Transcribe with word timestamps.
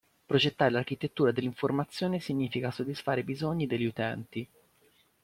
Progettare 0.25 0.71
l'architettura 0.71 1.31
dell'informazione 1.31 2.19
significa 2.19 2.71
soddisfare 2.71 3.19
i 3.19 3.23
bisogni 3.23 3.67
degli 3.67 3.85
utenti. 3.85 4.49